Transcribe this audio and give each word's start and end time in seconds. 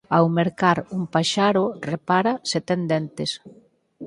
Ao 0.15 0.25
mercar 0.39 0.77
un 0.97 1.03
paxaro, 1.13 1.63
repara 1.91 2.33
se 2.49 2.59
ten 2.67 2.81
dentes. 2.91 3.31